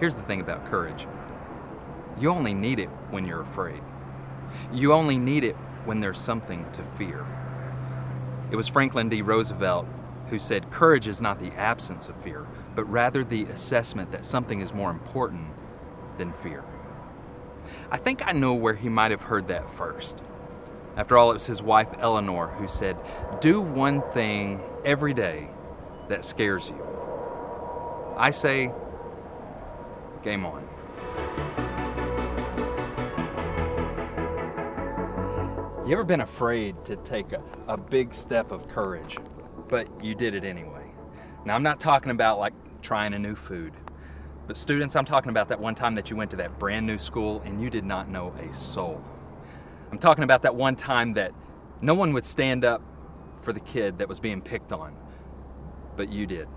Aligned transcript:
thing 0.00 0.40
about 0.40 0.66
courage. 0.66 1.06
You 2.18 2.30
only 2.30 2.54
need 2.54 2.78
it 2.78 2.88
when 3.10 3.26
you're 3.26 3.42
afraid. 3.42 3.80
You 4.72 4.92
only 4.92 5.18
need 5.18 5.44
it 5.44 5.56
when 5.84 6.00
there's 6.00 6.18
something 6.18 6.64
to 6.72 6.82
fear. 6.96 7.24
It 8.50 8.56
was 8.56 8.68
Franklin 8.68 9.08
D. 9.08 9.22
Roosevelt 9.22 9.86
who 10.28 10.38
said 10.38 10.70
courage 10.70 11.08
is 11.08 11.20
not 11.20 11.38
the 11.38 11.52
absence 11.52 12.08
of 12.08 12.16
fear, 12.22 12.46
but 12.74 12.84
rather 12.84 13.24
the 13.24 13.44
assessment 13.44 14.12
that 14.12 14.24
something 14.24 14.60
is 14.60 14.74
more 14.74 14.90
important 14.90 15.46
than 16.18 16.32
fear. 16.32 16.62
I 17.90 17.96
think 17.96 18.26
I 18.26 18.32
know 18.32 18.54
where 18.54 18.74
he 18.74 18.88
might 18.88 19.10
have 19.10 19.22
heard 19.22 19.48
that 19.48 19.70
first. 19.70 20.22
After 20.96 21.16
all, 21.16 21.30
it 21.30 21.34
was 21.34 21.46
his 21.46 21.62
wife 21.62 21.88
Eleanor 21.98 22.48
who 22.48 22.68
said, 22.68 22.96
Do 23.40 23.60
one 23.60 24.02
thing 24.12 24.60
every 24.84 25.14
day 25.14 25.48
that 26.08 26.24
scares 26.24 26.68
you. 26.68 26.84
I 28.16 28.30
say, 28.30 28.72
game 30.22 30.44
on. 30.44 30.66
You 35.86 35.94
ever 35.94 36.04
been 36.04 36.20
afraid 36.20 36.84
to 36.84 36.96
take 36.96 37.32
a, 37.32 37.42
a 37.66 37.78
big 37.78 38.12
step 38.12 38.50
of 38.52 38.68
courage, 38.68 39.16
but 39.68 39.88
you 40.04 40.14
did 40.14 40.34
it 40.34 40.44
anyway? 40.44 40.84
Now, 41.46 41.54
I'm 41.54 41.62
not 41.62 41.80
talking 41.80 42.10
about 42.10 42.38
like 42.38 42.52
trying 42.82 43.14
a 43.14 43.18
new 43.18 43.34
food, 43.34 43.72
but 44.46 44.56
students, 44.56 44.96
I'm 44.96 45.06
talking 45.06 45.30
about 45.30 45.48
that 45.48 45.60
one 45.60 45.74
time 45.74 45.94
that 45.94 46.10
you 46.10 46.16
went 46.16 46.30
to 46.32 46.36
that 46.38 46.58
brand 46.58 46.86
new 46.86 46.98
school 46.98 47.40
and 47.44 47.62
you 47.62 47.70
did 47.70 47.84
not 47.84 48.10
know 48.10 48.34
a 48.38 48.52
soul. 48.52 49.02
I'm 49.90 49.98
talking 49.98 50.24
about 50.24 50.42
that 50.42 50.54
one 50.54 50.76
time 50.76 51.14
that 51.14 51.32
no 51.80 51.94
one 51.94 52.12
would 52.12 52.26
stand 52.26 52.66
up 52.66 52.82
for 53.40 53.54
the 53.54 53.60
kid 53.60 53.98
that 53.98 54.10
was 54.10 54.20
being 54.20 54.42
picked 54.42 54.72
on, 54.72 54.94
but 55.96 56.10
you 56.10 56.26
did. 56.26 56.48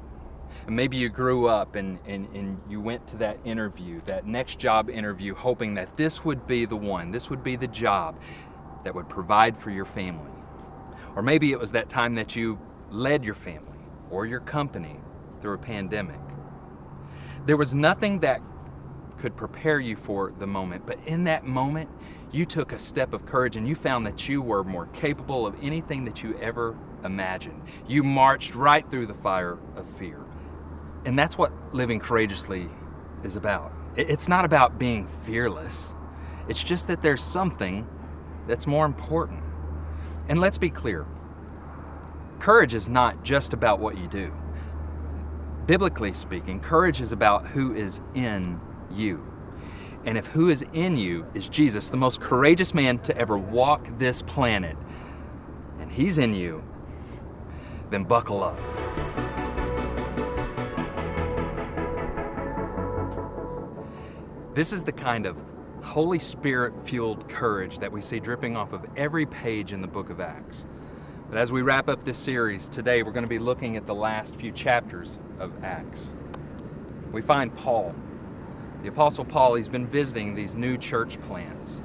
And 0.67 0.75
maybe 0.75 0.97
you 0.97 1.09
grew 1.09 1.47
up 1.47 1.75
and, 1.75 1.99
and, 2.05 2.27
and 2.35 2.61
you 2.69 2.79
went 2.81 3.07
to 3.09 3.17
that 3.17 3.39
interview, 3.43 4.01
that 4.05 4.25
next 4.25 4.59
job 4.59 4.89
interview, 4.89 5.35
hoping 5.35 5.75
that 5.75 5.97
this 5.97 6.23
would 6.23 6.47
be 6.47 6.65
the 6.65 6.75
one, 6.75 7.11
this 7.11 7.29
would 7.29 7.43
be 7.43 7.55
the 7.55 7.67
job 7.67 8.19
that 8.83 8.95
would 8.95 9.09
provide 9.09 9.57
for 9.57 9.69
your 9.69 9.85
family. 9.85 10.31
Or 11.15 11.21
maybe 11.21 11.51
it 11.51 11.59
was 11.59 11.71
that 11.73 11.89
time 11.89 12.15
that 12.15 12.35
you 12.35 12.59
led 12.89 13.23
your 13.25 13.35
family 13.35 13.67
or 14.09 14.25
your 14.25 14.39
company 14.39 14.97
through 15.41 15.53
a 15.53 15.57
pandemic. 15.57 16.19
There 17.45 17.57
was 17.57 17.73
nothing 17.73 18.19
that 18.19 18.41
could 19.17 19.35
prepare 19.35 19.79
you 19.79 19.95
for 19.95 20.33
the 20.37 20.47
moment, 20.47 20.85
but 20.85 20.97
in 21.05 21.25
that 21.25 21.45
moment, 21.45 21.89
you 22.31 22.45
took 22.45 22.71
a 22.71 22.79
step 22.79 23.13
of 23.13 23.25
courage 23.25 23.57
and 23.57 23.67
you 23.67 23.75
found 23.75 24.05
that 24.05 24.29
you 24.29 24.41
were 24.41 24.63
more 24.63 24.87
capable 24.87 25.45
of 25.45 25.55
anything 25.61 26.05
that 26.05 26.23
you 26.23 26.37
ever 26.39 26.77
imagined. 27.03 27.61
You 27.87 28.03
marched 28.03 28.55
right 28.55 28.89
through 28.89 29.07
the 29.07 29.13
fire 29.13 29.57
of 29.75 29.87
fear. 29.97 30.21
And 31.05 31.17
that's 31.17 31.37
what 31.37 31.51
living 31.73 31.99
courageously 31.99 32.69
is 33.23 33.35
about. 33.35 33.71
It's 33.95 34.27
not 34.27 34.45
about 34.45 34.79
being 34.79 35.07
fearless, 35.23 35.93
it's 36.47 36.63
just 36.63 36.87
that 36.87 37.01
there's 37.01 37.21
something 37.21 37.87
that's 38.47 38.67
more 38.67 38.85
important. 38.85 39.43
And 40.27 40.39
let's 40.39 40.57
be 40.57 40.69
clear 40.69 41.05
courage 42.39 42.73
is 42.73 42.89
not 42.89 43.23
just 43.23 43.53
about 43.53 43.79
what 43.79 43.97
you 43.97 44.07
do. 44.07 44.33
Biblically 45.67 46.11
speaking, 46.11 46.59
courage 46.59 46.99
is 46.99 47.11
about 47.11 47.45
who 47.47 47.75
is 47.75 48.01
in 48.15 48.59
you. 48.89 49.23
And 50.05 50.17
if 50.17 50.25
who 50.27 50.49
is 50.49 50.65
in 50.73 50.97
you 50.97 51.27
is 51.35 51.47
Jesus, 51.47 51.91
the 51.91 51.97
most 51.97 52.19
courageous 52.19 52.73
man 52.73 52.97
to 52.99 53.15
ever 53.15 53.37
walk 53.37 53.87
this 53.99 54.23
planet, 54.23 54.75
and 55.79 55.91
he's 55.91 56.17
in 56.17 56.33
you, 56.33 56.63
then 57.91 58.05
buckle 58.05 58.43
up. 58.43 58.57
This 64.53 64.73
is 64.73 64.83
the 64.83 64.91
kind 64.91 65.25
of 65.25 65.37
Holy 65.81 66.19
Spirit 66.19 66.73
fueled 66.83 67.29
courage 67.29 67.79
that 67.79 67.93
we 67.93 68.01
see 68.01 68.19
dripping 68.19 68.57
off 68.57 68.73
of 68.73 68.85
every 68.97 69.25
page 69.25 69.71
in 69.71 69.81
the 69.81 69.87
book 69.87 70.09
of 70.09 70.19
Acts. 70.19 70.65
But 71.29 71.37
as 71.37 71.53
we 71.53 71.61
wrap 71.61 71.87
up 71.87 72.03
this 72.03 72.17
series, 72.17 72.67
today 72.67 73.01
we're 73.01 73.13
going 73.13 73.23
to 73.23 73.29
be 73.29 73.39
looking 73.39 73.77
at 73.77 73.87
the 73.87 73.95
last 73.95 74.35
few 74.35 74.51
chapters 74.51 75.19
of 75.39 75.63
Acts. 75.63 76.09
We 77.13 77.21
find 77.21 77.55
Paul. 77.55 77.95
The 78.81 78.89
Apostle 78.89 79.23
Paul, 79.23 79.55
he's 79.55 79.69
been 79.69 79.87
visiting 79.87 80.35
these 80.35 80.53
new 80.53 80.77
church 80.77 81.21
plants, 81.21 81.79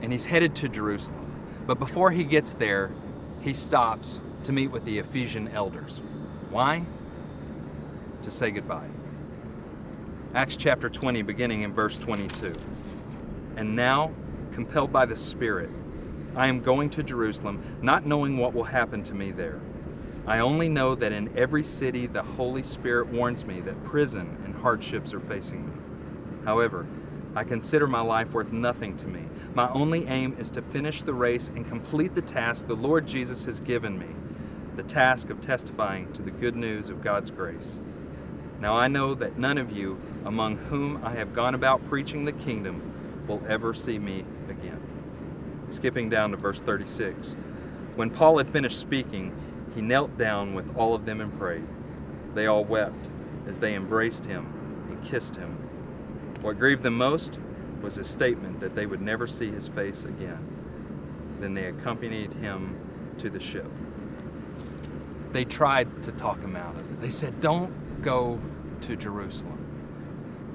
and 0.00 0.12
he's 0.12 0.24
headed 0.24 0.56
to 0.56 0.70
Jerusalem. 0.70 1.30
But 1.66 1.78
before 1.78 2.10
he 2.10 2.24
gets 2.24 2.54
there, 2.54 2.90
he 3.42 3.52
stops 3.52 4.18
to 4.44 4.52
meet 4.52 4.70
with 4.70 4.86
the 4.86 4.98
Ephesian 4.98 5.48
elders. 5.48 5.98
Why? 6.48 6.84
To 8.22 8.30
say 8.30 8.50
goodbye. 8.50 8.88
Acts 10.34 10.56
chapter 10.56 10.88
20, 10.88 11.20
beginning 11.20 11.60
in 11.60 11.74
verse 11.74 11.98
22. 11.98 12.54
And 13.56 13.76
now, 13.76 14.12
compelled 14.52 14.90
by 14.90 15.04
the 15.04 15.14
Spirit, 15.14 15.68
I 16.34 16.46
am 16.46 16.60
going 16.62 16.88
to 16.90 17.02
Jerusalem, 17.02 17.62
not 17.82 18.06
knowing 18.06 18.38
what 18.38 18.54
will 18.54 18.64
happen 18.64 19.04
to 19.04 19.14
me 19.14 19.30
there. 19.30 19.60
I 20.26 20.38
only 20.38 20.70
know 20.70 20.94
that 20.94 21.12
in 21.12 21.36
every 21.36 21.62
city 21.62 22.06
the 22.06 22.22
Holy 22.22 22.62
Spirit 22.62 23.08
warns 23.08 23.44
me 23.44 23.60
that 23.60 23.84
prison 23.84 24.38
and 24.46 24.54
hardships 24.54 25.12
are 25.12 25.20
facing 25.20 25.66
me. 25.66 25.72
However, 26.46 26.86
I 27.34 27.44
consider 27.44 27.86
my 27.86 28.00
life 28.00 28.32
worth 28.32 28.52
nothing 28.52 28.96
to 28.98 29.06
me. 29.06 29.24
My 29.54 29.68
only 29.72 30.06
aim 30.06 30.34
is 30.38 30.50
to 30.52 30.62
finish 30.62 31.02
the 31.02 31.12
race 31.12 31.48
and 31.48 31.68
complete 31.68 32.14
the 32.14 32.22
task 32.22 32.68
the 32.68 32.74
Lord 32.74 33.06
Jesus 33.06 33.44
has 33.44 33.60
given 33.60 33.98
me 33.98 34.08
the 34.76 34.82
task 34.82 35.28
of 35.28 35.40
testifying 35.42 36.10
to 36.14 36.22
the 36.22 36.30
good 36.30 36.56
news 36.56 36.88
of 36.88 37.02
God's 37.02 37.30
grace. 37.30 37.78
Now 38.58 38.76
I 38.76 38.88
know 38.88 39.12
that 39.14 39.38
none 39.38 39.58
of 39.58 39.72
you, 39.72 40.00
among 40.24 40.56
whom 40.56 41.04
I 41.04 41.12
have 41.14 41.32
gone 41.32 41.54
about 41.54 41.86
preaching 41.88 42.24
the 42.24 42.32
kingdom, 42.32 42.92
will 43.26 43.42
ever 43.48 43.72
see 43.72 43.98
me 43.98 44.24
again. 44.48 44.80
Skipping 45.68 46.10
down 46.10 46.32
to 46.32 46.36
verse 46.36 46.60
36. 46.60 47.36
When 47.94 48.10
Paul 48.10 48.38
had 48.38 48.48
finished 48.48 48.80
speaking, 48.80 49.34
he 49.74 49.80
knelt 49.80 50.16
down 50.18 50.54
with 50.54 50.76
all 50.76 50.94
of 50.94 51.04
them 51.04 51.20
and 51.20 51.36
prayed. 51.38 51.66
They 52.34 52.46
all 52.46 52.64
wept 52.64 53.08
as 53.46 53.58
they 53.58 53.74
embraced 53.74 54.26
him 54.26 54.46
and 54.88 55.02
kissed 55.02 55.36
him. 55.36 55.50
What 56.40 56.58
grieved 56.58 56.82
them 56.82 56.96
most 56.96 57.38
was 57.80 57.96
his 57.96 58.08
statement 58.08 58.60
that 58.60 58.74
they 58.74 58.86
would 58.86 59.00
never 59.00 59.26
see 59.26 59.50
his 59.50 59.68
face 59.68 60.04
again. 60.04 60.46
Then 61.40 61.54
they 61.54 61.66
accompanied 61.66 62.32
him 62.34 62.78
to 63.18 63.30
the 63.30 63.40
ship. 63.40 63.70
They 65.32 65.44
tried 65.44 66.02
to 66.04 66.12
talk 66.12 66.40
him 66.40 66.56
out 66.56 66.76
of 66.76 66.80
it. 66.82 67.00
They 67.00 67.08
said, 67.08 67.40
Don't 67.40 68.02
go 68.02 68.40
to 68.82 68.96
Jerusalem. 68.96 69.61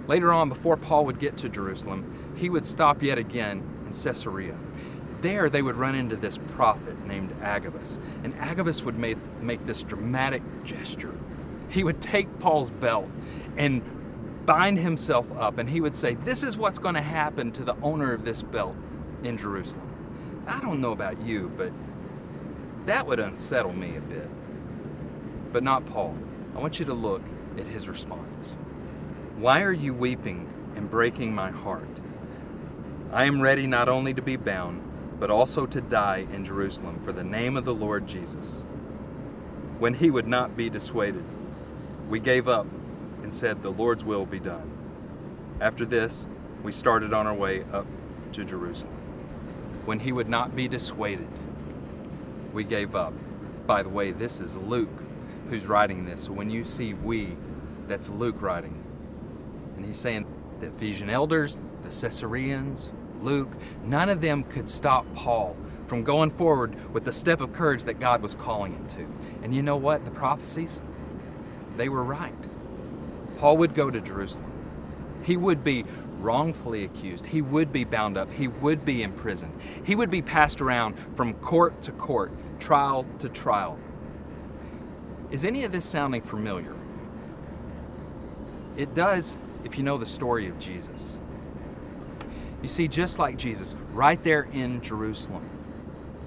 Later 0.08 0.32
on, 0.32 0.50
before 0.50 0.78
Paul 0.78 1.06
would 1.06 1.20
get 1.20 1.38
to 1.38 1.50
Jerusalem, 1.50 2.34
he 2.36 2.50
would 2.50 2.66
stop 2.66 3.04
yet 3.04 3.18
again 3.18 3.64
in 3.86 3.92
Caesarea. 3.92 4.56
There, 5.22 5.50
they 5.50 5.62
would 5.62 5.76
run 5.76 5.96
into 5.96 6.16
this 6.16 6.38
prophet 6.38 7.06
named 7.06 7.36
Agabus, 7.42 8.00
and 8.24 8.34
Agabus 8.36 8.84
would 8.84 8.98
make, 8.98 9.18
make 9.42 9.66
this 9.66 9.84
dramatic 9.84 10.44
gesture. 10.64 11.14
He 11.70 11.84
would 11.84 12.02
take 12.02 12.40
Paul's 12.40 12.70
belt 12.70 13.10
and 13.58 13.82
bind 14.46 14.80
himself 14.80 15.30
up, 15.38 15.58
and 15.58 15.70
he 15.70 15.82
would 15.82 15.96
say, 15.96 16.14
This 16.16 16.44
is 16.44 16.56
what's 16.56 16.80
going 16.80 16.96
to 16.96 17.02
happen 17.02 17.52
to 17.54 17.64
the 17.64 17.76
owner 17.82 18.14
of 18.14 18.24
this 18.24 18.42
belt 18.42 18.76
in 19.24 19.38
Jerusalem. 19.38 19.92
I 20.48 20.60
don't 20.62 20.80
know 20.80 20.92
about 20.94 21.22
you, 21.22 21.52
but 21.58 21.74
that 22.86 23.06
would 23.06 23.20
unsettle 23.20 23.74
me 23.74 23.98
a 23.98 24.02
bit. 24.02 24.30
But 25.52 25.64
not 25.64 25.86
Paul. 25.86 26.16
I 26.56 26.60
want 26.60 26.80
you 26.80 26.86
to 26.86 26.94
look 26.94 27.22
at 27.58 27.66
his 27.68 27.90
response. 27.90 28.56
Why 29.38 29.62
are 29.62 29.72
you 29.72 29.94
weeping 29.94 30.50
and 30.76 30.90
breaking 30.90 31.36
my 31.36 31.52
heart? 31.52 31.88
I 33.14 33.26
am 33.26 33.40
ready 33.40 33.68
not 33.68 33.88
only 33.88 34.12
to 34.16 34.22
be 34.24 34.36
bound, 34.36 34.82
but 35.20 35.30
also 35.30 35.68
to 35.68 35.80
die 35.80 36.26
in 36.34 36.44
Jerusalem 36.44 37.00
for 37.00 37.12
the 37.12 37.24
name 37.24 37.56
of 37.56 37.64
the 37.64 37.74
Lord 37.74 38.08
Jesus. 38.08 38.64
When 39.78 39.94
he 39.94 40.10
would 40.10 40.26
not 40.26 40.58
be 40.58 40.72
dissuaded, 40.72 41.24
we 42.10 42.20
gave 42.20 42.48
up 42.48 42.66
and 43.22 43.32
said, 43.32 43.62
The 43.62 43.72
Lord's 43.72 44.04
will 44.04 44.26
be 44.26 44.40
done. 44.40 44.72
After 45.62 45.86
this, 45.86 46.26
we 46.64 46.72
started 46.72 47.14
on 47.14 47.28
our 47.28 47.36
way 47.36 47.64
up 47.72 47.86
to 48.32 48.44
Jerusalem. 48.44 48.98
When 49.86 50.00
he 50.00 50.12
would 50.12 50.30
not 50.30 50.56
be 50.56 50.68
dissuaded, 50.68 51.30
we 52.54 52.64
gave 52.64 52.96
up. 52.96 53.14
By 53.68 53.84
the 53.84 53.90
way, 53.90 54.10
this 54.10 54.42
is 54.42 54.58
Luke 54.58 55.04
who's 55.52 55.68
writing 55.68 56.08
this. 56.08 56.28
When 56.28 56.50
you 56.50 56.66
see 56.66 56.96
we, 56.96 57.38
that's 57.88 58.10
Luke 58.10 58.42
writing. 58.42 58.84
And 59.78 59.86
he's 59.86 59.98
saying 59.98 60.26
the 60.60 60.68
Ephesian 60.68 61.10
elders, 61.10 61.60
the 61.84 61.90
Caesareans, 61.90 62.90
Luke, 63.22 63.52
none 63.84 64.10
of 64.10 64.22
them 64.22 64.44
could 64.44 64.68
stop 64.68 65.06
Paul 65.14 65.56
from 65.88 66.04
going 66.04 66.32
forward 66.32 66.76
with 66.94 67.06
the 67.06 67.14
step 67.14 67.42
of 67.42 67.54
courage 67.54 67.86
that 67.86 68.00
God 68.00 68.22
was 68.22 68.36
calling 68.36 68.74
him 68.74 68.88
to. 68.90 69.08
And 69.44 69.56
you 69.56 69.62
know 69.62 69.78
what? 69.78 70.04
The 70.04 70.12
prophecies, 70.12 70.82
they 71.78 71.90
were 71.90 72.04
right. 72.04 72.34
Paul 73.38 73.58
would 73.58 73.74
go 73.74 73.90
to 73.90 74.02
Jerusalem. 74.02 74.52
He 75.24 75.38
would 75.38 75.64
be 75.64 75.86
wrongfully 76.20 76.84
accused. 76.84 77.28
He 77.28 77.42
would 77.42 77.72
be 77.72 77.84
bound 77.84 78.18
up. 78.18 78.32
He 78.34 78.48
would 78.48 78.84
be 78.84 79.04
imprisoned. 79.04 79.54
He 79.86 79.96
would 79.96 80.10
be 80.10 80.22
passed 80.22 80.62
around 80.62 80.96
from 81.16 81.34
court 81.36 81.82
to 81.84 81.92
court, 81.92 82.32
trial 82.60 83.06
to 83.20 83.30
trial. 83.30 83.78
Is 85.30 85.46
any 85.46 85.64
of 85.64 85.72
this 85.72 85.86
sounding 85.86 86.22
familiar? 86.22 86.74
It 88.76 88.94
does 88.94 89.38
if 89.68 89.78
you 89.78 89.84
know 89.84 89.98
the 89.98 90.06
story 90.06 90.48
of 90.48 90.58
Jesus. 90.58 91.20
You 92.62 92.70
see, 92.70 92.88
just 92.88 93.20
like 93.20 93.38
Jesus, 93.38 93.76
right 93.92 94.22
there 94.24 94.48
in 94.54 94.82
Jerusalem, 94.82 95.48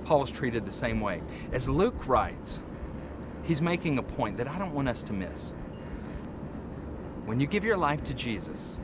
Paul 0.04 0.20
was 0.20 0.30
treated 0.30 0.66
the 0.66 0.70
same 0.70 1.00
way. 1.00 1.22
As 1.50 1.68
Luke 1.68 2.06
writes, 2.06 2.62
he's 3.44 3.62
making 3.62 3.96
a 3.98 4.02
point 4.02 4.36
that 4.36 4.46
I 4.46 4.58
don't 4.58 4.74
want 4.74 4.88
us 4.88 5.02
to 5.04 5.14
miss. 5.14 5.54
When 7.24 7.40
you 7.40 7.46
give 7.46 7.64
your 7.64 7.78
life 7.78 8.04
to 8.04 8.14
Jesus, 8.14 8.78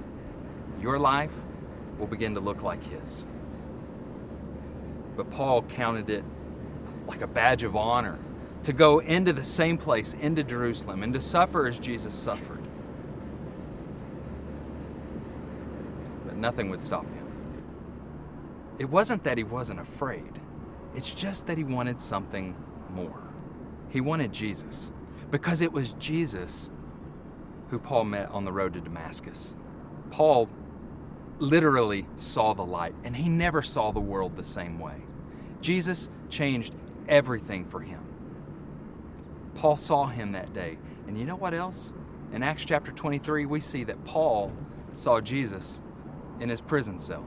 your 0.81 0.99
life 0.99 1.33
will 1.99 2.07
begin 2.07 2.35
to 2.35 2.41
look 2.41 2.63
like 2.63 2.83
his. 2.83 3.27
But 5.17 5.31
Paul 5.31 5.63
counted 5.63 6.09
it 6.09 6.25
like 7.07 7.21
a 7.21 7.27
badge 7.27 7.63
of 7.63 7.77
honor 7.77 8.19
to 8.63 8.73
go 8.73 9.01
into 9.01 9.33
the 9.35 9.45
same 9.45 9.77
place, 9.77 10.15
into 10.15 10.43
Jerusalem, 10.43 11.03
and 11.03 11.13
to 11.13 11.21
suffer 11.21 11.67
as 11.67 11.79
Jesus 11.79 12.15
suffered. 12.15 12.63
But 16.15 16.25
nothing 16.37 16.71
would 16.71 16.83
stop 16.83 17.05
him. 17.05 17.27
It 18.79 18.91
wasn't 18.91 19.25
that 19.25 19.39
he 19.39 19.45
wasn't 19.45 19.81
afraid, 19.81 20.41
it's 20.95 21.15
just 21.15 21.47
that 21.47 21.59
he 21.59 21.65
wanted 21.65 22.01
something 22.01 22.57
more. 22.91 23.23
He 23.89 24.01
wanted 24.01 24.33
Jesus 24.33 24.91
because 25.31 25.61
it 25.61 25.73
was 25.73 25.93
Jesus 25.93 26.71
who 27.69 27.79
Paul 27.79 28.05
met 28.05 28.31
on 28.31 28.45
the 28.45 28.53
road 28.53 28.75
to 28.75 28.81
Damascus. 28.81 29.57
Paul 30.11 30.49
literally 31.39 32.07
saw 32.17 32.55
the 32.55 32.65
light, 32.65 32.95
and 33.05 33.17
he 33.17 33.29
never 33.29 33.61
saw 33.61 33.91
the 33.91 34.01
world 34.01 34.37
the 34.37 34.45
same 34.45 34.79
way. 34.79 35.03
Jesus 35.61 36.11
changed 36.31 36.75
everything 37.09 37.65
for 37.65 37.81
him. 37.81 38.03
Paul 39.55 39.77
saw 39.77 40.07
him 40.07 40.33
that 40.33 40.53
day. 40.53 40.79
And 41.07 41.19
you 41.19 41.25
know 41.25 41.37
what 41.37 41.55
else? 41.55 41.93
In 42.33 42.43
Acts 42.43 42.65
chapter 42.65 42.93
23, 42.93 43.47
we 43.47 43.61
see 43.61 43.85
that 43.85 44.05
Paul 44.05 44.53
saw 44.93 45.21
Jesus 45.21 45.81
in 46.41 46.49
his 46.49 46.61
prison 46.61 46.99
cell. 46.99 47.25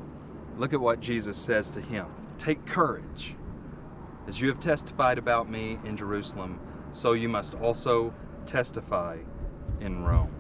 Look 0.58 0.74
at 0.74 0.82
what 0.82 1.00
Jesus 1.00 1.38
says 1.38 1.70
to 1.72 1.82
him 1.82 2.08
Take 2.38 2.66
courage. 2.66 3.36
As 4.28 4.40
you 4.40 4.48
have 4.50 4.60
testified 4.60 5.18
about 5.18 5.50
me 5.50 5.80
in 5.84 5.98
Jerusalem, 5.98 6.60
so 6.92 7.14
you 7.14 7.28
must 7.30 7.56
also 7.56 8.14
testify 8.46 9.18
in 9.80 10.04
Rome. 10.04 10.34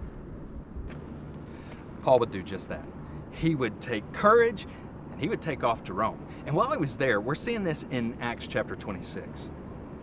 Paul 2.02 2.20
would 2.20 2.32
do 2.32 2.44
just 2.44 2.70
that. 2.70 2.86
He 3.32 3.56
would 3.56 3.82
take 3.82 4.12
courage 4.14 4.66
and 5.12 5.20
he 5.20 5.28
would 5.28 5.42
take 5.42 5.64
off 5.64 5.84
to 5.86 5.94
Rome. 5.94 6.26
And 6.46 6.56
while 6.56 6.72
he 6.72 6.78
was 6.78 6.98
there, 6.98 7.20
we're 7.20 7.36
seeing 7.36 7.64
this 7.64 7.86
in 7.90 8.18
Acts 8.22 8.48
chapter 8.48 8.76
26. 8.76 9.50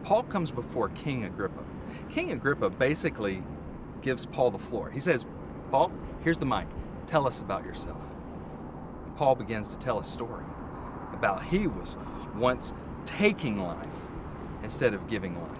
Paul 0.02 0.22
comes 0.24 0.50
before 0.50 0.88
King 0.90 1.24
Agrippa. 1.24 1.64
King 2.10 2.32
Agrippa 2.32 2.70
basically 2.70 3.42
gives 4.02 4.26
Paul 4.26 4.50
the 4.50 4.58
floor. 4.58 4.90
He 4.90 5.00
says, 5.00 5.26
Paul, 5.70 5.90
here's 6.22 6.38
the 6.38 6.46
mic. 6.46 6.66
Tell 7.06 7.26
us 7.26 7.40
about 7.40 7.64
yourself. 7.64 8.15
Paul 9.16 9.34
begins 9.34 9.68
to 9.68 9.78
tell 9.78 9.98
a 9.98 10.04
story 10.04 10.44
about 11.12 11.44
he 11.44 11.66
was 11.66 11.96
once 12.34 12.74
taking 13.04 13.58
life 13.58 13.94
instead 14.62 14.94
of 14.94 15.08
giving 15.08 15.40
life. 15.40 15.58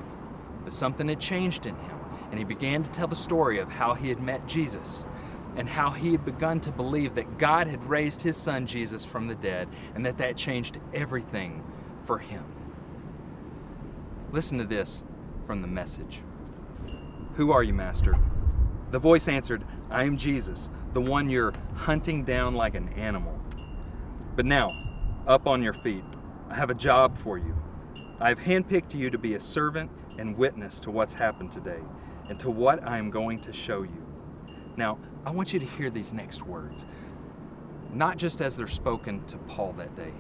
But 0.65 0.73
something 0.73 1.09
had 1.09 1.21
changed 1.21 1.65
in 1.65 1.75
him, 1.77 1.99
and 2.31 2.39
he 2.39 2.45
began 2.45 2.83
to 2.83 2.91
tell 2.91 3.07
the 3.07 3.17
story 3.17 3.59
of 3.59 3.71
how 3.71 3.95
he 3.95 4.09
had 4.09 4.21
met 4.21 4.47
Jesus 4.47 5.05
and 5.57 5.69
how 5.69 5.91
he 5.91 6.13
had 6.13 6.25
begun 6.25 6.61
to 6.61 6.71
believe 6.71 7.15
that 7.15 7.39
God 7.39 7.67
had 7.67 7.83
raised 7.85 8.21
his 8.21 8.37
son 8.37 8.67
Jesus 8.67 9.05
from 9.05 9.27
the 9.27 9.35
dead 9.35 9.69
and 9.95 10.05
that 10.05 10.19
that 10.19 10.37
changed 10.37 10.79
everything 10.93 11.65
for 12.05 12.19
him. 12.19 12.45
Listen 14.33 14.59
to 14.59 14.65
this 14.65 15.03
from 15.47 15.63
the 15.63 15.69
message 15.69 16.21
Who 17.35 17.53
are 17.53 17.63
you, 17.63 17.73
Master? 17.73 18.19
The 18.91 18.99
voice 18.99 19.29
answered, 19.29 19.65
I 19.91 20.05
am 20.05 20.17
Jesus, 20.17 20.69
the 20.93 21.01
one 21.01 21.31
you're 21.31 21.53
hunting 21.75 22.25
down 22.25 22.55
like 22.55 22.75
an 22.75 22.89
animal. 22.91 23.36
But 24.37 24.45
now, 24.45 24.77
up 25.27 25.47
on 25.47 25.63
your 25.63 25.73
feet, 25.73 26.05
I 26.51 26.55
have 26.55 26.69
a 26.69 26.75
job 26.75 27.17
for 27.17 27.39
you. 27.39 27.57
I 28.21 28.29
have 28.29 28.39
handpicked 28.39 28.95
you 28.95 29.09
to 29.09 29.17
be 29.17 29.35
a 29.35 29.41
servant 29.41 29.91
and 30.19 30.37
witness 30.37 30.79
to 30.81 30.91
what's 30.91 31.15
happened 31.15 31.53
today 31.53 31.81
and 32.29 32.39
to 32.41 32.51
what 32.51 32.87
I 32.87 32.99
am 32.99 33.11
going 33.11 33.41
to 33.41 33.53
show 33.53 33.83
you. 33.83 34.07
Now, 34.77 34.99
I 35.25 35.31
want 35.31 35.55
you 35.55 35.59
to 35.59 35.67
hear 35.67 35.89
these 35.89 36.13
next 36.13 36.43
words, 36.47 36.85
not 37.93 38.19
just 38.19 38.43
as 38.43 38.57
they're 38.57 38.67
spoken 38.67 39.25
to 39.25 39.39
Paul 39.39 39.73
that 39.79 39.97
day, 39.97 40.13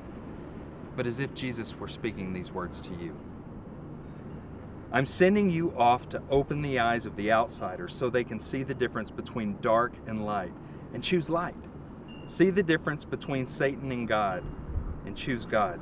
but 0.97 1.07
as 1.07 1.21
if 1.21 1.35
Jesus 1.35 1.79
were 1.79 1.89
speaking 1.89 2.33
these 2.33 2.51
words 2.51 2.81
to 2.83 2.95
you. 2.95 3.15
I'm 4.93 5.05
sending 5.05 5.51
you 5.51 5.77
off 5.77 6.09
to 6.11 6.23
open 6.31 6.63
the 6.63 6.79
eyes 6.79 7.05
of 7.05 7.17
the 7.17 7.33
outsiders 7.33 7.95
so 7.95 8.09
they 8.09 8.25
can 8.25 8.41
see 8.41 8.63
the 8.63 8.75
difference 8.75 9.11
between 9.11 9.59
dark 9.61 9.93
and 10.07 10.25
light 10.25 10.55
and 10.95 11.03
choose 11.03 11.29
light. 11.29 11.55
See 12.27 12.51
the 12.51 12.63
difference 12.63 13.05
between 13.05 13.47
Satan 13.47 13.93
and 13.93 14.09
God 14.09 14.43
and 15.07 15.17
choose 15.17 15.47
God. 15.47 15.81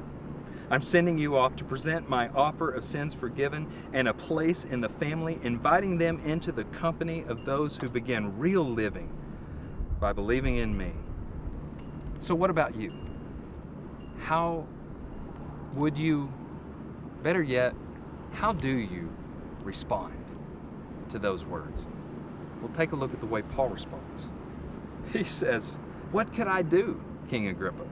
I'm 0.70 0.82
sending 0.82 1.18
you 1.18 1.36
off 1.36 1.56
to 1.56 1.64
present 1.64 2.08
my 2.08 2.28
offer 2.30 2.70
of 2.70 2.84
sins 2.84 3.14
forgiven 3.14 3.66
and 3.92 4.08
a 4.08 4.14
place 4.14 4.64
in 4.64 4.80
the 4.80 4.88
family, 4.88 5.38
inviting 5.42 5.98
them 5.98 6.20
into 6.24 6.52
the 6.52 6.64
company 6.64 7.24
of 7.28 7.44
those 7.44 7.76
who 7.76 7.88
begin 7.88 8.38
real 8.38 8.64
living 8.64 9.10
by 10.00 10.12
believing 10.12 10.56
in 10.56 10.76
me. 10.76 10.92
So, 12.18 12.34
what 12.34 12.50
about 12.50 12.76
you? 12.76 12.92
How 14.20 14.66
would 15.74 15.98
you, 15.98 16.32
better 17.22 17.42
yet, 17.42 17.74
how 18.32 18.52
do 18.52 18.76
you 18.76 19.12
respond 19.62 20.14
to 21.10 21.18
those 21.18 21.44
words? 21.44 21.86
Well, 22.60 22.70
take 22.72 22.92
a 22.92 22.96
look 22.96 23.12
at 23.12 23.20
the 23.20 23.26
way 23.26 23.42
Paul 23.42 23.68
responds. 23.70 24.26
He 25.12 25.22
says, 25.22 25.78
What 26.12 26.32
could 26.32 26.46
I 26.46 26.62
do, 26.62 27.02
King 27.28 27.48
Agrippa? 27.48 27.86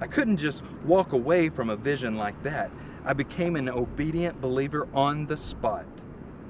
I 0.00 0.06
couldn't 0.06 0.38
just 0.38 0.62
walk 0.84 1.12
away 1.12 1.48
from 1.48 1.70
a 1.70 1.76
vision 1.76 2.16
like 2.16 2.42
that. 2.42 2.70
I 3.04 3.12
became 3.12 3.56
an 3.56 3.68
obedient 3.68 4.40
believer 4.40 4.88
on 4.94 5.26
the 5.26 5.36
spot. 5.36 5.86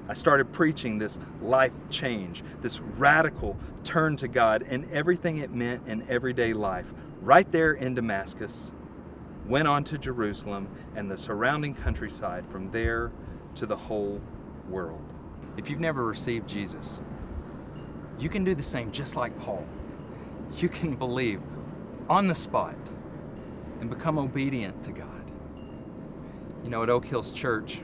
I 0.07 0.13
started 0.13 0.51
preaching 0.51 0.97
this 0.97 1.19
life 1.41 1.71
change, 1.89 2.43
this 2.61 2.79
radical 2.79 3.57
turn 3.83 4.15
to 4.17 4.27
God 4.27 4.63
and 4.67 4.89
everything 4.91 5.37
it 5.37 5.53
meant 5.53 5.87
in 5.87 6.07
everyday 6.09 6.53
life, 6.53 6.93
right 7.21 7.49
there 7.51 7.73
in 7.73 7.95
Damascus. 7.95 8.73
Went 9.47 9.67
on 9.67 9.83
to 9.85 9.97
Jerusalem 9.97 10.67
and 10.95 11.09
the 11.09 11.17
surrounding 11.17 11.75
countryside, 11.75 12.45
from 12.47 12.71
there 12.71 13.11
to 13.55 13.65
the 13.65 13.75
whole 13.75 14.21
world. 14.69 15.01
If 15.57 15.69
you've 15.69 15.79
never 15.79 16.05
received 16.05 16.47
Jesus, 16.47 17.01
you 18.19 18.29
can 18.29 18.43
do 18.43 18.55
the 18.55 18.63
same 18.63 18.91
just 18.91 19.15
like 19.15 19.37
Paul. 19.39 19.65
You 20.57 20.69
can 20.69 20.95
believe 20.95 21.41
on 22.09 22.27
the 22.27 22.35
spot 22.35 22.75
and 23.79 23.89
become 23.89 24.19
obedient 24.19 24.83
to 24.83 24.91
God. 24.91 25.31
You 26.63 26.69
know, 26.69 26.83
at 26.83 26.89
Oak 26.89 27.05
Hills 27.05 27.31
Church, 27.31 27.81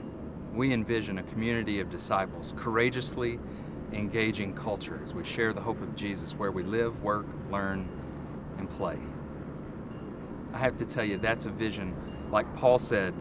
we 0.53 0.73
envision 0.73 1.17
a 1.17 1.23
community 1.23 1.79
of 1.79 1.89
disciples 1.89 2.53
courageously 2.55 3.39
engaging 3.93 4.53
culture 4.53 4.99
as 5.03 5.13
we 5.13 5.23
share 5.23 5.53
the 5.53 5.61
hope 5.61 5.81
of 5.81 5.95
Jesus 5.95 6.33
where 6.35 6.51
we 6.51 6.63
live, 6.63 7.01
work, 7.01 7.25
learn, 7.51 7.87
and 8.57 8.69
play. 8.69 8.97
I 10.53 10.59
have 10.59 10.77
to 10.77 10.85
tell 10.85 11.03
you, 11.03 11.17
that's 11.17 11.45
a 11.45 11.49
vision, 11.49 11.95
like 12.31 12.55
Paul 12.55 12.79
said, 12.79 13.13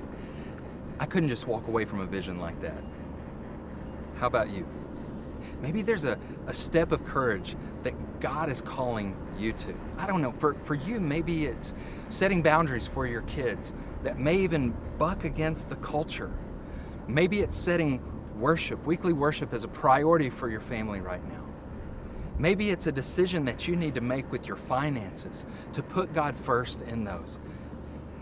I 0.99 1.07
couldn't 1.07 1.29
just 1.29 1.47
walk 1.47 1.69
away 1.69 1.85
from 1.85 2.00
a 2.00 2.07
vision 2.07 2.41
like 2.41 2.61
that. 2.62 2.83
How 4.17 4.26
about 4.26 4.50
you? 4.50 4.67
Maybe 5.61 5.83
there's 5.83 6.05
a, 6.05 6.19
a 6.47 6.53
step 6.53 6.93
of 6.93 7.05
courage 7.05 7.57
that 7.83 8.21
God 8.21 8.49
is 8.49 8.61
calling 8.61 9.17
you 9.39 9.53
to. 9.53 9.75
I 9.99 10.07
don't 10.07 10.21
know. 10.21 10.33
For, 10.33 10.55
for 10.55 10.75
you, 10.75 11.01
maybe 11.01 11.47
it's 11.47 11.75
setting 12.09 12.43
boundaries 12.43 12.87
for 12.87 13.07
your 13.07 13.23
kids 13.23 13.73
that 14.03 14.19
may 14.19 14.37
even 14.37 14.75
buck 14.99 15.25
against 15.25 15.69
the 15.69 15.77
culture. 15.77 16.31
Maybe 17.09 17.41
it's 17.41 17.57
setting 17.57 18.03
worship, 18.39 18.85
weekly 18.87 19.13
worship, 19.13 19.53
as 19.53 19.65
a 19.65 19.69
priority 19.69 20.31
for 20.31 20.51
your 20.51 20.61
family 20.61 21.01
right 21.01 21.25
now. 21.29 21.43
Maybe 22.39 22.71
it's 22.71 22.87
a 22.87 22.93
decision 22.93 23.47
that 23.47 23.67
you 23.67 23.77
need 23.77 23.95
to 23.95 24.03
make 24.03 24.31
with 24.31 24.47
your 24.47 24.57
finances 24.57 25.47
to 25.73 25.83
put 25.83 26.13
God 26.13 26.37
first 26.37 26.83
in 26.83 27.05
those. 27.05 27.39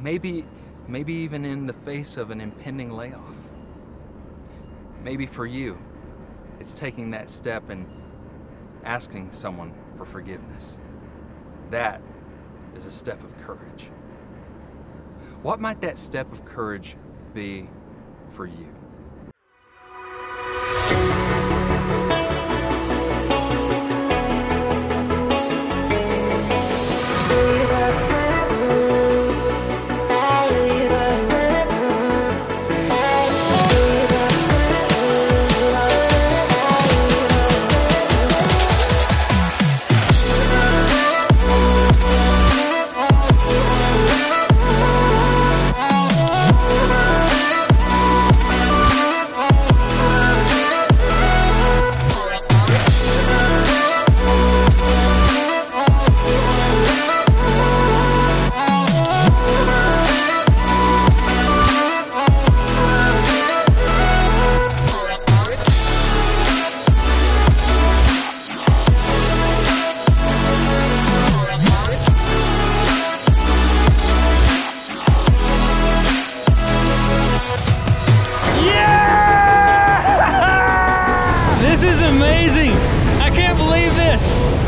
Maybe, 0.00 0.44
maybe 0.86 1.14
even 1.14 1.44
in 1.44 1.66
the 1.66 1.72
face 1.72 2.16
of 2.16 2.30
an 2.30 2.40
impending 2.40 2.92
layoff. 2.92 3.34
Maybe 5.02 5.26
for 5.26 5.46
you, 5.46 5.78
it's 6.60 6.74
taking 6.74 7.10
that 7.12 7.28
step 7.28 7.70
and 7.70 7.86
asking 8.84 9.32
someone 9.32 9.72
for 9.96 10.04
forgiveness. 10.04 10.78
That 11.70 12.00
is 12.76 12.86
a 12.86 12.90
step 12.90 13.22
of 13.22 13.36
courage. 13.38 13.90
What 15.42 15.60
might 15.60 15.80
that 15.82 15.98
step 15.98 16.32
of 16.32 16.44
courage 16.44 16.96
be 17.34 17.68
for 18.30 18.46
you? 18.46 18.68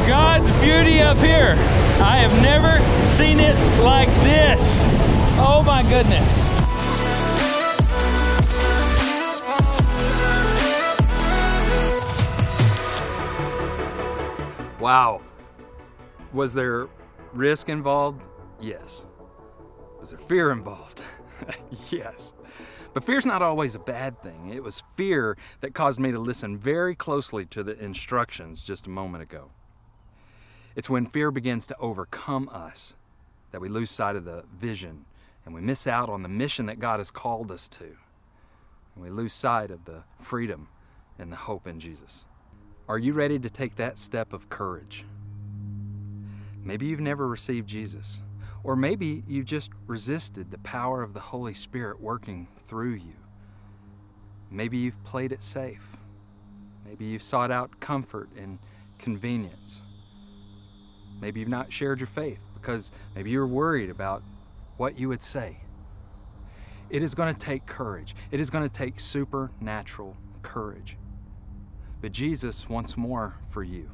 God's 0.06 0.48
beauty 0.60 1.00
up 1.00 1.16
here. 1.18 1.56
I 2.00 2.18
have 2.18 2.40
never 2.40 2.78
seen 3.08 3.40
it 3.40 3.56
like 3.82 4.08
this. 4.22 4.62
Oh 5.38 5.64
my 5.66 5.82
goodness. 5.82 6.22
Wow. 14.80 15.22
Was 16.32 16.54
there 16.54 16.86
risk 17.32 17.68
involved? 17.68 18.24
Yes. 18.60 19.06
Was 19.98 20.10
there 20.10 20.20
fear 20.20 20.52
involved? 20.52 21.02
yes. 21.90 22.32
But 22.94 23.02
fear's 23.02 23.26
not 23.26 23.42
always 23.42 23.74
a 23.74 23.80
bad 23.80 24.22
thing. 24.22 24.50
It 24.54 24.62
was 24.62 24.84
fear 24.94 25.36
that 25.62 25.74
caused 25.74 25.98
me 25.98 26.12
to 26.12 26.20
listen 26.20 26.56
very 26.56 26.94
closely 26.94 27.44
to 27.46 27.64
the 27.64 27.76
instructions 27.82 28.62
just 28.62 28.86
a 28.86 28.90
moment 28.90 29.24
ago. 29.24 29.50
It's 30.76 30.90
when 30.90 31.06
fear 31.06 31.30
begins 31.30 31.66
to 31.68 31.76
overcome 31.78 32.50
us 32.52 32.94
that 33.50 33.60
we 33.60 33.70
lose 33.70 33.90
sight 33.90 34.14
of 34.14 34.26
the 34.26 34.44
vision 34.54 35.06
and 35.46 35.54
we 35.54 35.62
miss 35.62 35.86
out 35.86 36.10
on 36.10 36.22
the 36.22 36.28
mission 36.28 36.66
that 36.66 36.78
God 36.78 37.00
has 37.00 37.10
called 37.10 37.50
us 37.50 37.66
to. 37.70 37.84
And 37.84 39.02
we 39.02 39.08
lose 39.08 39.32
sight 39.32 39.70
of 39.70 39.86
the 39.86 40.02
freedom 40.20 40.68
and 41.18 41.32
the 41.32 41.36
hope 41.36 41.66
in 41.66 41.80
Jesus. 41.80 42.26
Are 42.88 42.98
you 42.98 43.14
ready 43.14 43.38
to 43.38 43.48
take 43.48 43.76
that 43.76 43.96
step 43.96 44.34
of 44.34 44.50
courage? 44.50 45.06
Maybe 46.62 46.86
you've 46.86 47.00
never 47.00 47.26
received 47.26 47.68
Jesus, 47.68 48.22
or 48.62 48.76
maybe 48.76 49.22
you've 49.26 49.46
just 49.46 49.70
resisted 49.86 50.50
the 50.50 50.58
power 50.58 51.02
of 51.02 51.14
the 51.14 51.20
Holy 51.20 51.54
Spirit 51.54 52.00
working 52.00 52.48
through 52.66 52.94
you. 52.94 53.14
Maybe 54.50 54.76
you've 54.78 55.02
played 55.04 55.32
it 55.32 55.42
safe. 55.42 55.96
Maybe 56.84 57.06
you've 57.06 57.22
sought 57.22 57.50
out 57.50 57.80
comfort 57.80 58.28
and 58.36 58.58
convenience. 58.98 59.82
Maybe 61.20 61.40
you've 61.40 61.48
not 61.48 61.72
shared 61.72 62.00
your 62.00 62.06
faith 62.06 62.42
because 62.54 62.92
maybe 63.14 63.30
you're 63.30 63.46
worried 63.46 63.90
about 63.90 64.22
what 64.76 64.98
you 64.98 65.08
would 65.08 65.22
say. 65.22 65.58
It 66.90 67.02
is 67.02 67.14
going 67.14 67.34
to 67.34 67.38
take 67.38 67.66
courage. 67.66 68.14
It 68.30 68.38
is 68.40 68.50
going 68.50 68.64
to 68.64 68.72
take 68.72 69.00
supernatural 69.00 70.16
courage. 70.42 70.96
But 72.00 72.12
Jesus 72.12 72.68
wants 72.68 72.96
more 72.96 73.36
for 73.50 73.62
you. 73.62 73.90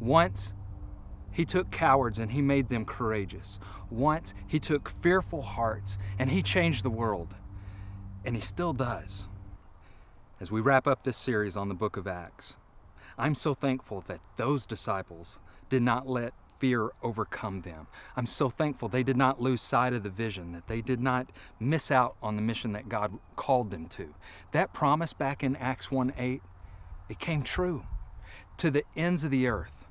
Once 0.00 0.54
he 1.38 1.44
took 1.44 1.70
cowards 1.70 2.18
and 2.18 2.32
he 2.32 2.42
made 2.42 2.68
them 2.68 2.84
courageous. 2.84 3.60
Once 3.90 4.34
he 4.46 4.58
took 4.58 4.88
fearful 4.88 5.42
hearts 5.42 5.98
and 6.18 6.30
he 6.30 6.42
changed 6.42 6.82
the 6.82 6.90
world. 6.90 7.34
And 8.24 8.34
he 8.34 8.40
still 8.40 8.72
does. 8.72 9.28
As 10.40 10.50
we 10.50 10.60
wrap 10.60 10.86
up 10.86 11.04
this 11.04 11.16
series 11.16 11.56
on 11.56 11.68
the 11.68 11.74
book 11.74 11.96
of 11.96 12.06
Acts, 12.06 12.56
I'm 13.16 13.34
so 13.34 13.54
thankful 13.54 14.02
that 14.08 14.20
those 14.36 14.66
disciples 14.66 15.38
did 15.68 15.82
not 15.82 16.08
let 16.08 16.32
fear 16.58 16.90
overcome 17.02 17.62
them. 17.62 17.86
I'm 18.16 18.26
so 18.26 18.48
thankful 18.48 18.88
they 18.88 19.02
did 19.02 19.16
not 19.16 19.40
lose 19.40 19.60
sight 19.60 19.92
of 19.92 20.02
the 20.02 20.10
vision, 20.10 20.52
that 20.52 20.66
they 20.66 20.80
did 20.80 21.00
not 21.00 21.30
miss 21.60 21.90
out 21.90 22.16
on 22.22 22.36
the 22.36 22.42
mission 22.42 22.72
that 22.72 22.88
God 22.88 23.18
called 23.36 23.70
them 23.70 23.86
to. 23.90 24.14
That 24.52 24.72
promise 24.72 25.12
back 25.12 25.42
in 25.44 25.56
Acts 25.56 25.90
1 25.90 26.12
8, 26.18 26.42
it 27.08 27.18
came 27.18 27.42
true 27.42 27.84
to 28.56 28.70
the 28.70 28.84
ends 28.96 29.24
of 29.24 29.30
the 29.30 29.46
earth, 29.46 29.86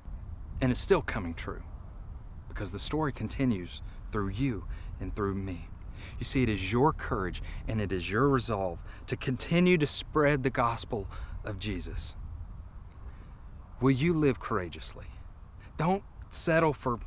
and 0.60 0.70
it's 0.70 0.80
still 0.80 1.02
coming 1.02 1.34
true 1.34 1.62
because 2.48 2.72
the 2.72 2.78
story 2.78 3.12
continues 3.12 3.82
through 4.10 4.28
you 4.28 4.64
and 5.00 5.14
through 5.14 5.34
me. 5.34 5.68
You 6.18 6.24
see, 6.24 6.42
it 6.42 6.48
is 6.48 6.72
your 6.72 6.92
courage 6.92 7.42
and 7.66 7.80
it 7.80 7.92
is 7.92 8.10
your 8.10 8.28
resolve 8.28 8.78
to 9.06 9.16
continue 9.16 9.78
to 9.78 9.86
spread 9.86 10.42
the 10.42 10.50
gospel 10.50 11.08
of 11.44 11.58
Jesus. 11.58 12.16
Will 13.80 13.92
you 13.92 14.12
live 14.12 14.40
courageously? 14.40 15.06
Don't 15.78 16.02
settle 16.28 16.74
for 16.74 16.98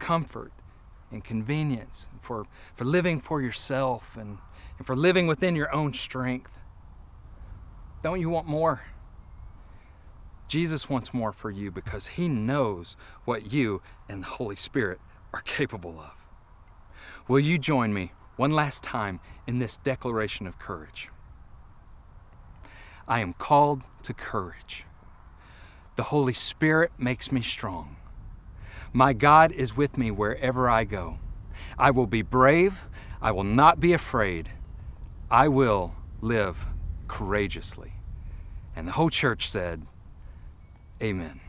comfort 0.00 0.52
and 1.12 1.22
convenience, 1.22 2.08
for, 2.20 2.46
for 2.74 2.84
living 2.84 3.20
for 3.20 3.40
yourself 3.40 4.16
and, 4.18 4.38
and 4.78 4.86
for 4.86 4.96
living 4.96 5.28
within 5.28 5.54
your 5.54 5.72
own 5.72 5.94
strength. 5.94 6.58
Don't 8.02 8.20
you 8.20 8.28
want 8.28 8.48
more? 8.48 8.82
Jesus 10.48 10.88
wants 10.88 11.12
more 11.12 11.32
for 11.32 11.50
you 11.50 11.70
because 11.70 12.08
he 12.08 12.26
knows 12.26 12.96
what 13.24 13.52
you 13.52 13.82
and 14.08 14.22
the 14.22 14.28
Holy 14.28 14.56
Spirit 14.56 15.00
are 15.32 15.40
capable 15.42 16.00
of. 16.00 16.24
Will 17.28 17.40
you 17.40 17.58
join 17.58 17.92
me 17.92 18.12
one 18.36 18.50
last 18.50 18.82
time 18.82 19.20
in 19.46 19.58
this 19.58 19.76
declaration 19.76 20.46
of 20.46 20.58
courage? 20.58 21.10
I 23.08 23.20
am 23.20 23.32
called 23.32 23.82
to 24.02 24.14
courage. 24.14 24.84
The 25.96 26.04
Holy 26.04 26.32
Spirit 26.32 26.92
makes 26.98 27.32
me 27.32 27.40
strong. 27.40 27.96
My 28.96 29.12
God 29.12 29.52
is 29.52 29.76
with 29.76 29.98
me 29.98 30.10
wherever 30.10 30.70
I 30.70 30.84
go. 30.84 31.18
I 31.78 31.90
will 31.90 32.06
be 32.06 32.22
brave. 32.22 32.84
I 33.20 33.30
will 33.30 33.44
not 33.44 33.78
be 33.78 33.92
afraid. 33.92 34.48
I 35.30 35.48
will 35.48 35.94
live 36.22 36.66
courageously. 37.06 37.92
And 38.74 38.88
the 38.88 38.92
whole 38.92 39.10
church 39.10 39.50
said, 39.50 39.84
Amen. 41.02 41.42